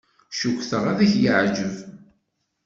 [0.39, 1.75] Cukkteɣ ad k-yeɛjeb.